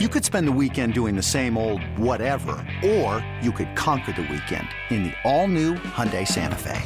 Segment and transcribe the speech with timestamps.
[0.00, 4.22] You could spend the weekend doing the same old whatever, or you could conquer the
[4.22, 6.82] weekend in the all-new Hyundai Santa Fe.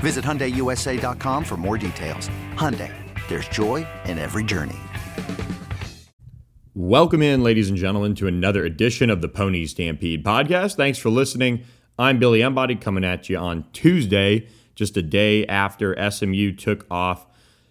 [0.00, 2.28] Visit HyundaiUSA.com for more details.
[2.52, 2.92] Hyundai,
[3.28, 4.76] there's joy in every journey.
[6.74, 10.76] Welcome in, ladies and gentlemen, to another edition of the Pony Stampede podcast.
[10.76, 11.64] Thanks for listening.
[11.98, 17.24] I'm Billy Embody coming at you on Tuesday, just a day after SMU took off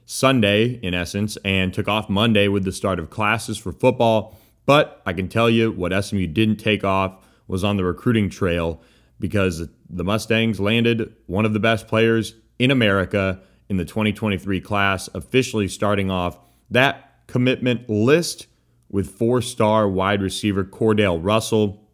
[0.05, 4.37] Sunday, in essence, and took off Monday with the start of classes for football.
[4.65, 8.81] But I can tell you what SMU didn't take off was on the recruiting trail
[9.19, 15.09] because the Mustangs landed one of the best players in America in the 2023 class,
[15.13, 18.47] officially starting off that commitment list
[18.89, 21.87] with four star wide receiver Cordell Russell.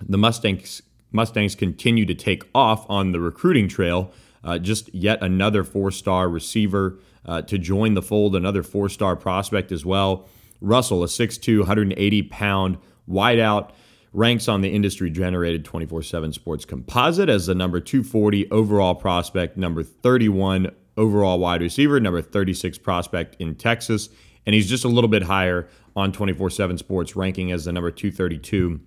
[0.00, 0.82] The Mustangs,
[1.12, 4.12] Mustangs continue to take off on the recruiting trail.
[4.44, 9.14] Uh, just yet another four star receiver uh, to join the fold, another four star
[9.14, 10.26] prospect as well.
[10.60, 12.78] Russell, a 6'2, 180 pound
[13.08, 13.70] wideout,
[14.12, 19.56] ranks on the industry generated 24 7 sports composite as the number 240 overall prospect,
[19.56, 24.08] number 31 overall wide receiver, number 36 prospect in Texas.
[24.46, 27.90] And he's just a little bit higher on 24 7 sports, ranking as the number
[27.90, 28.80] 232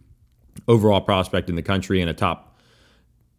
[0.68, 2.51] overall prospect in the country and a top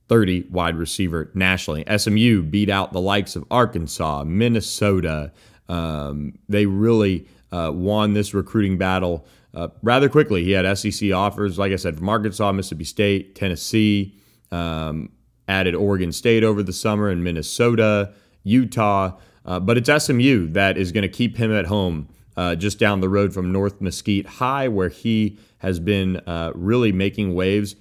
[0.09, 1.85] 30 wide receiver nationally.
[1.97, 5.33] SMU beat out the likes of Arkansas, Minnesota.
[5.69, 10.45] Um, they really uh, won this recruiting battle uh, rather quickly.
[10.45, 14.15] He had SEC offers, like I said, from Arkansas, Mississippi State, Tennessee,
[14.51, 15.11] um,
[15.49, 19.19] added Oregon State over the summer, and Minnesota, Utah.
[19.45, 23.01] Uh, but it's SMU that is going to keep him at home uh, just down
[23.01, 27.77] the road from North Mesquite High, where he has been uh, really making waves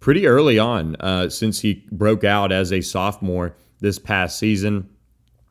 [0.00, 4.88] pretty early on uh, since he broke out as a sophomore this past season.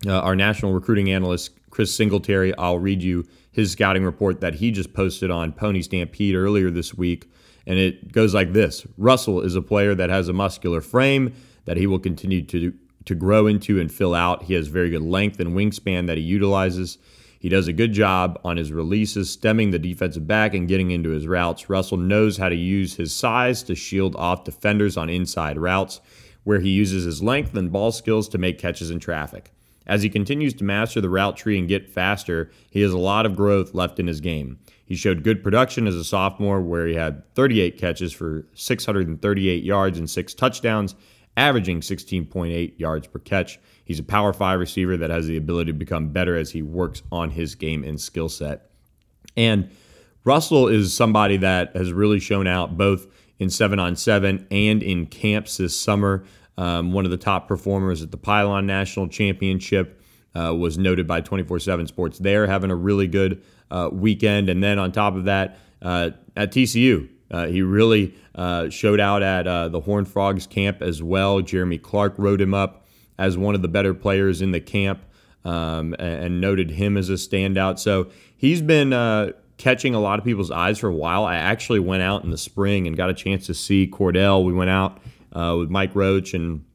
[0.05, 4.71] Uh, our national recruiting analyst, Chris Singletary, I'll read you his scouting report that he
[4.71, 7.31] just posted on Pony Stampede earlier this week.
[7.66, 11.33] And it goes like this Russell is a player that has a muscular frame
[11.66, 12.73] that he will continue to,
[13.06, 14.44] to grow into and fill out.
[14.44, 16.97] He has very good length and wingspan that he utilizes.
[17.40, 21.09] He does a good job on his releases, stemming the defensive back and getting into
[21.09, 21.69] his routes.
[21.69, 26.01] Russell knows how to use his size to shield off defenders on inside routes,
[26.44, 29.51] where he uses his length and ball skills to make catches in traffic.
[29.88, 33.25] As he continues to master the route tree and get faster, he has a lot
[33.25, 34.59] of growth left in his game.
[34.85, 39.97] He showed good production as a sophomore, where he had 38 catches for 638 yards
[39.97, 40.95] and six touchdowns,
[41.38, 43.59] averaging 16.8 yards per catch.
[43.84, 47.03] He's a power five receiver that has the ability to become better as he works
[47.12, 48.69] on his game and skill set.
[49.38, 49.69] And
[50.24, 53.07] Russell is somebody that has really shown out both
[53.38, 56.24] in seven on seven and in camps this summer.
[56.57, 60.01] Um, one of the top performers at the Pylon National Championship
[60.34, 64.50] uh, was noted by 24 7 Sports there, having a really good uh, weekend.
[64.50, 69.24] And then on top of that, uh, at TCU, uh, he really uh, showed out
[69.24, 71.41] at uh, the Horned Frogs camp as well.
[71.41, 72.86] Jeremy Clark wrote him up
[73.18, 75.02] as one of the better players in the camp
[75.44, 77.80] um, and, and, noted him as a standout.
[77.80, 81.24] So he's been uh, catching a lot of people's eyes for a while.
[81.24, 84.44] I actually went out in the spring and got a chance to see Cordell.
[84.44, 85.00] We went out
[85.34, 86.66] uh, with Mike Roach and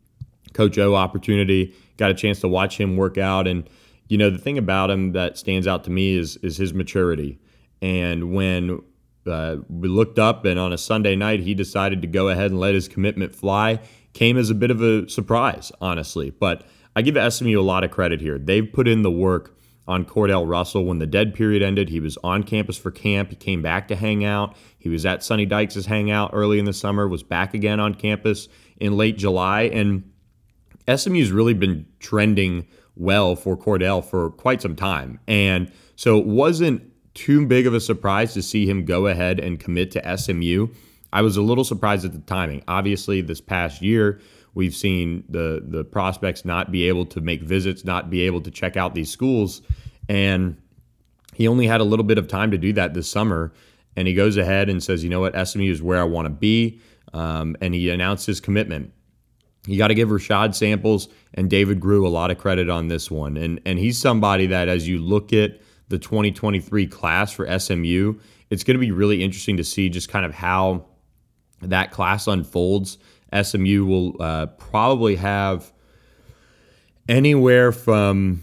[0.52, 3.46] Coach O opportunity, got a chance to watch him work out.
[3.46, 3.68] And,
[4.08, 7.38] you know, the thing about him that stands out to me is, is his maturity.
[7.82, 8.80] And when
[9.26, 12.60] uh, we looked up and on a Sunday night, he decided to go ahead and
[12.60, 13.80] let his commitment fly
[14.12, 16.30] came as a bit of a surprise, honestly.
[16.30, 16.64] But
[16.96, 18.38] I give SMU a lot of credit here.
[18.38, 20.84] They've put in the work on Cordell Russell.
[20.84, 23.30] When the dead period ended, he was on campus for camp.
[23.30, 24.56] He came back to hang out.
[24.78, 28.48] He was at Sonny Dykes' hangout early in the summer, was back again on campus
[28.78, 29.62] in late July.
[29.62, 30.10] And
[30.94, 32.66] SMU's really been trending
[32.96, 35.18] well for Cordell for quite some time.
[35.26, 36.82] And so it wasn't
[37.14, 40.68] too big of a surprise to see him go ahead and commit to SMU.
[41.12, 42.62] I was a little surprised at the timing.
[42.68, 44.20] Obviously, this past year,
[44.54, 48.50] we've seen the the prospects not be able to make visits, not be able to
[48.50, 49.62] check out these schools,
[50.08, 50.56] and
[51.34, 53.52] he only had a little bit of time to do that this summer.
[53.96, 55.34] And he goes ahead and says, "You know what?
[55.34, 56.78] SMU is where I want to be,"
[57.12, 58.92] um, and he announced his commitment.
[59.66, 63.10] You got to give Rashad Samples and David Grew a lot of credit on this
[63.10, 68.14] one, and and he's somebody that, as you look at the 2023 class for SMU,
[68.48, 70.86] it's going to be really interesting to see just kind of how
[71.60, 72.98] that class unfolds,
[73.42, 75.72] SMU will uh, probably have
[77.08, 78.42] anywhere from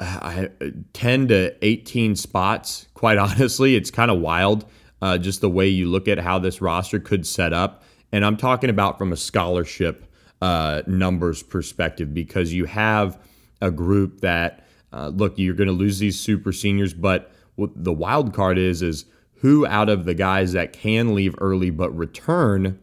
[0.00, 0.46] uh,
[0.92, 2.88] 10 to 18 spots.
[2.94, 4.66] Quite honestly, it's kind of wild
[5.00, 7.82] uh, just the way you look at how this roster could set up.
[8.12, 10.04] And I'm talking about from a scholarship
[10.40, 13.18] uh, numbers perspective because you have
[13.60, 14.63] a group that,
[14.94, 18.80] uh, look, you're going to lose these super seniors, but what the wild card is,
[18.80, 19.06] is
[19.38, 22.78] who out of the guys that can leave early but return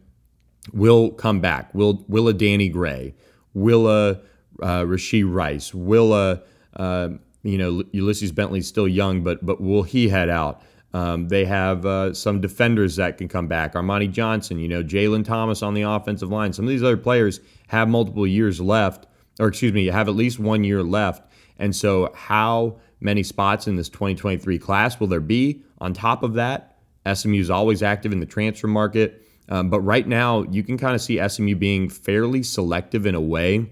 [0.72, 1.74] will come back?
[1.74, 3.14] Will will a Danny Gray?
[3.54, 4.20] Will a
[4.62, 5.74] uh, Rashee Rice?
[5.74, 6.42] Will a
[6.76, 7.08] uh,
[7.42, 10.62] you know Ulysses Bentley's still young, but but will he head out?
[10.94, 13.72] Um, they have uh, some defenders that can come back.
[13.72, 16.52] Armani Johnson, you know, Jalen Thomas on the offensive line.
[16.52, 19.06] Some of these other players have multiple years left,
[19.40, 21.31] or excuse me, have at least one year left.
[21.58, 25.62] And so, how many spots in this 2023 class will there be?
[25.78, 26.78] On top of that,
[27.12, 29.26] SMU is always active in the transfer market.
[29.48, 33.20] Um, but right now, you can kind of see SMU being fairly selective in a
[33.20, 33.70] way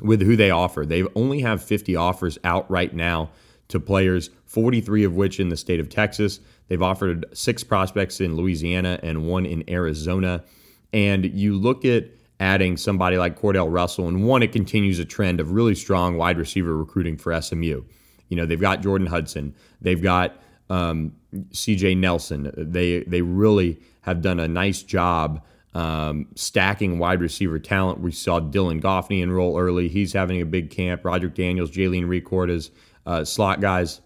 [0.00, 0.86] with who they offer.
[0.86, 3.30] They only have 50 offers out right now
[3.68, 6.40] to players, 43 of which in the state of Texas.
[6.68, 10.44] They've offered six prospects in Louisiana and one in Arizona.
[10.92, 12.04] And you look at
[12.42, 16.38] adding somebody like Cordell Russell, and one, it continues a trend of really strong wide
[16.38, 17.84] receiver recruiting for SMU.
[18.28, 20.36] You know, they've got Jordan Hudson, they've got
[20.68, 21.12] um,
[21.50, 22.52] CJ Nelson.
[22.56, 25.44] They they really have done a nice job
[25.74, 28.00] um, stacking wide receiver talent.
[28.00, 29.88] We saw Dylan Goffney enroll early.
[29.88, 31.04] He's having a big camp.
[31.04, 32.72] Roderick Daniels, Jalen Record as
[33.06, 34.00] uh, slot guys.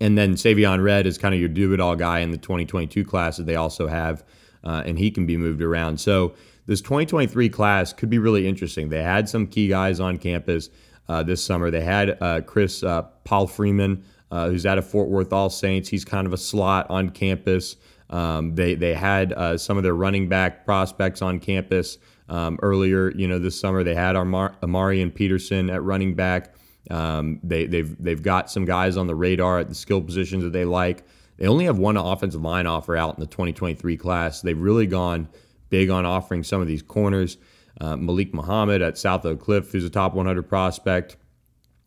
[0.00, 3.04] And then Savion Red is kind of your do it all guy in the 2022
[3.04, 4.22] class that they also have,
[4.62, 5.98] uh, and he can be moved around.
[5.98, 6.34] So
[6.68, 8.90] this 2023 class could be really interesting.
[8.90, 10.68] They had some key guys on campus
[11.08, 11.70] uh, this summer.
[11.70, 15.88] They had uh, Chris uh, Paul Freeman, uh, who's out of Fort Worth All Saints.
[15.88, 17.76] He's kind of a slot on campus.
[18.10, 21.96] Um, they they had uh, some of their running back prospects on campus
[22.28, 23.12] um, earlier.
[23.12, 26.54] You know, this summer they had Amar- Amarian Peterson at running back.
[26.90, 30.52] Um, they they've they've got some guys on the radar at the skill positions that
[30.52, 31.02] they like.
[31.38, 34.42] They only have one offensive line offer out in the 2023 class.
[34.42, 35.28] They've really gone
[35.70, 37.36] big on offering some of these corners.
[37.80, 41.16] Uh, Malik Muhammad at South Oak Cliff, who's a top 100 prospect,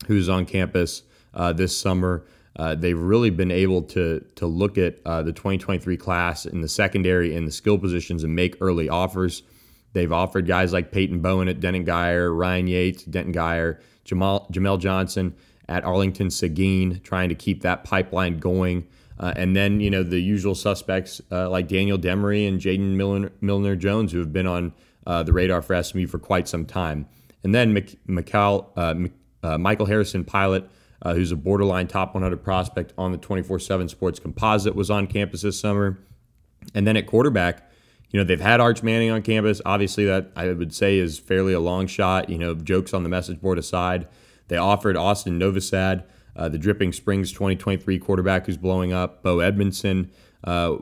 [0.08, 2.26] who's on campus uh, this summer.
[2.56, 6.68] Uh, they've really been able to to look at uh, the 2023 class in the
[6.68, 9.44] secondary and the skill positions and make early offers.
[9.94, 14.80] They've offered guys like Peyton Bowen at Denton Guyer, Ryan Yates, Denton Guyer, Jamal, Jamel
[14.80, 15.36] Johnson
[15.72, 18.88] at Arlington Seguin, trying to keep that pipeline going.
[19.20, 23.32] Uh, and then, you know, the usual suspects uh, like Daniel Demery and Jaden Milner,
[23.42, 24.74] Milner Jones, who have been on
[25.06, 27.08] uh, the radar for SMU for quite some time.
[27.44, 30.70] And then uh, Michael Harrison Pilot
[31.02, 35.08] uh, who's a borderline top 100 prospect on the 24 7 Sports Composite, was on
[35.08, 36.00] campus this summer.
[36.76, 37.70] And then at quarterback,
[38.12, 39.62] you know, they've had Arch Manning on campus.
[39.66, 43.10] Obviously, that I would say is fairly a long shot, you know, jokes on the
[43.10, 44.08] message board aside.
[44.52, 46.04] They offered Austin Novosad,
[46.36, 49.24] uh, the Dripping Springs 2023 quarterback who's blowing up.
[49.24, 50.12] Bo Edmondson
[50.44, 50.76] uh,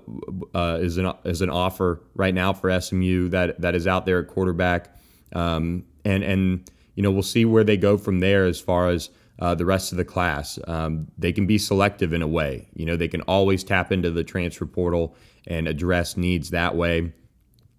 [0.55, 4.17] uh, is, an, is an offer right now for SMU that, that is out there
[4.21, 4.97] at quarterback.
[5.33, 9.11] Um, and, and, you know, we'll see where they go from there as far as
[9.37, 10.57] uh, the rest of the class.
[10.67, 12.69] Um, they can be selective in a way.
[12.73, 17.13] You know, they can always tap into the transfer portal and address needs that way.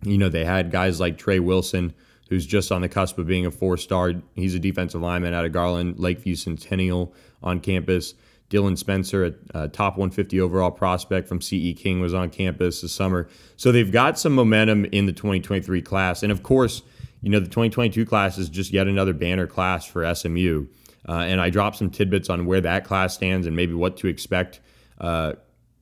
[0.04, 1.94] You know, they had guys like Trey Wilson,
[2.30, 4.14] who's just on the cusp of being a four star.
[4.34, 7.12] He's a defensive lineman out of Garland, Lakeview Centennial
[7.42, 8.14] on campus.
[8.48, 13.28] Dylan Spencer, a, top 150 overall prospect from CE King, was on campus this summer.
[13.56, 16.24] So they've got some momentum in the 2023 class.
[16.24, 16.82] And of course,
[17.22, 20.66] you know, the 2022 class is just yet another banner class for SMU.
[21.08, 24.08] Uh, and I dropped some tidbits on where that class stands and maybe what to
[24.08, 24.60] expect.
[25.00, 25.34] Uh,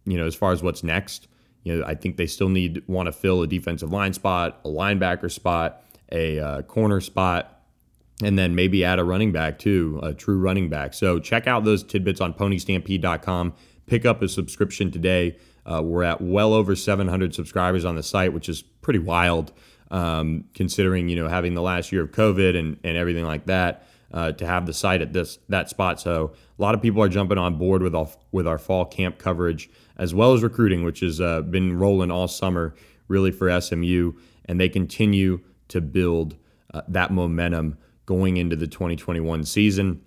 [0.05, 1.29] you know, as far as what's next.
[1.65, 4.69] You know, I think they still need want to fill a defensive line spot, a
[4.69, 7.63] linebacker spot, a uh, corner spot,
[8.23, 10.95] and then maybe add a running back too, a true running back.
[10.95, 13.55] So check out those tidbits on PonyStampede.com.
[13.87, 15.37] Pick up a subscription today.
[15.65, 19.53] Uh, we're at well over 700 subscribers on the site, which is pretty wild,
[19.91, 23.87] um, considering you know having the last year of COVID and and everything like that
[24.13, 26.01] uh, to have the site at this that spot.
[26.01, 29.19] So a lot of people are jumping on board with all, with our fall camp
[29.19, 32.75] coverage as well as recruiting, which has uh, been rolling all summer
[33.09, 34.13] really for SMU,
[34.45, 36.37] and they continue to build
[36.73, 40.01] uh, that momentum going into the 2021 season.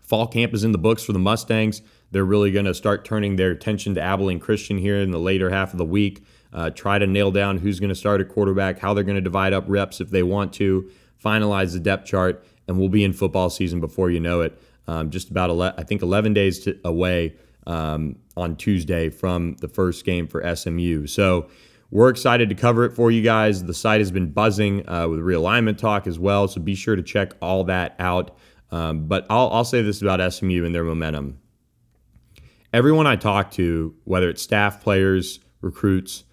[0.00, 1.82] Fall camp is in the books for the Mustangs.
[2.10, 5.50] They're really going to start turning their attention to Abilene Christian here in the later
[5.50, 6.24] half of the week.
[6.52, 9.20] Uh, try to nail down who's going to start at quarterback, how they're going to
[9.20, 10.88] divide up reps if they want to,
[11.22, 14.56] finalize the depth chart, and we'll be in football season before you know it.
[14.86, 17.34] Um, just about, I think, 11 days to, away
[17.66, 21.06] um, on Tuesday from the first game for SMU.
[21.06, 21.48] So
[21.94, 23.62] we're excited to cover it for you guys.
[23.62, 27.04] The site has been buzzing uh, with realignment talk as well, so be sure to
[27.04, 28.36] check all that out.
[28.72, 31.38] Um, but I'll, I'll say this about SMU and their momentum.
[32.72, 36.24] Everyone I talk to, whether it's staff, players, recruits,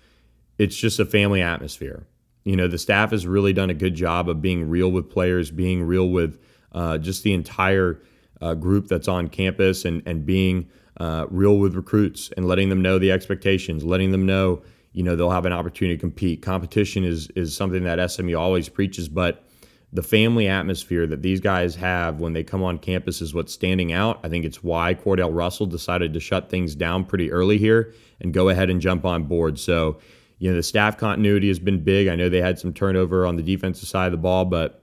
[0.58, 2.08] it's just a family atmosphere.
[2.44, 5.52] You know, the staff has really done a good job of being real with players,
[5.52, 8.02] being real with uh, just the entire
[8.42, 12.82] uh, group that's on campus, and and being uh, real with recruits and letting them
[12.82, 16.42] know the expectations, letting them know you know they'll have an opportunity to compete.
[16.42, 19.46] Competition is is something that SMU always preaches, but
[19.94, 23.92] the family atmosphere that these guys have when they come on campus is what's standing
[23.92, 24.20] out.
[24.24, 28.34] I think it's why Cordell Russell decided to shut things down pretty early here and
[28.34, 29.60] go ahead and jump on board.
[29.60, 30.00] So,
[30.40, 32.08] you know, the staff continuity has been big.
[32.08, 34.82] I know they had some turnover on the defensive side of the ball, but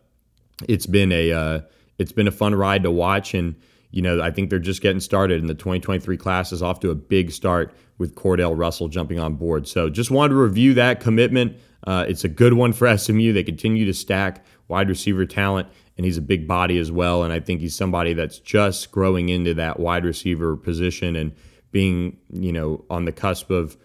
[0.69, 1.61] it's been a uh,
[1.99, 3.57] it's been a fun ride to watch and
[3.91, 6.91] you know, I think they're just getting started, and the 2023 class is off to
[6.91, 9.67] a big start with Cordell Russell jumping on board.
[9.67, 11.57] So, just wanted to review that commitment.
[11.87, 13.33] Uh, it's a good one for SMU.
[13.33, 17.23] They continue to stack wide receiver talent, and he's a big body as well.
[17.25, 21.33] And I think he's somebody that's just growing into that wide receiver position and
[21.71, 23.77] being, you know, on the cusp of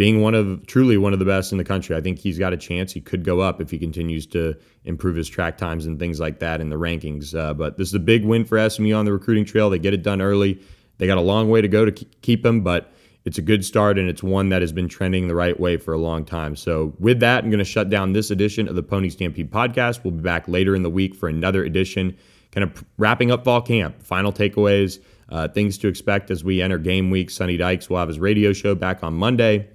[0.00, 1.94] being one of truly one of the best in the country.
[1.94, 2.90] I think he's got a chance.
[2.90, 6.38] He could go up if he continues to improve his track times and things like
[6.38, 7.38] that in the rankings.
[7.38, 9.68] Uh, but this is a big win for SMU on the recruiting trail.
[9.68, 10.58] They get it done early.
[10.96, 12.94] They got a long way to go to keep him, but
[13.26, 15.92] it's a good start and it's one that has been trending the right way for
[15.92, 16.56] a long time.
[16.56, 20.02] So, with that, I'm going to shut down this edition of the Pony Stampede podcast.
[20.02, 22.16] We'll be back later in the week for another edition,
[22.52, 26.78] kind of wrapping up fall camp, final takeaways, uh, things to expect as we enter
[26.78, 27.28] game week.
[27.28, 29.68] Sonny Dykes will have his radio show back on Monday,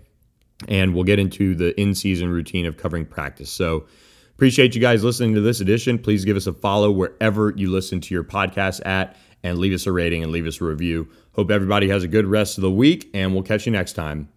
[0.67, 3.51] and we'll get into the in season routine of covering practice.
[3.51, 3.85] So,
[4.33, 5.97] appreciate you guys listening to this edition.
[5.97, 9.85] Please give us a follow wherever you listen to your podcast at and leave us
[9.85, 11.07] a rating and leave us a review.
[11.33, 14.29] Hope everybody has a good rest of the week, and we'll catch you next time.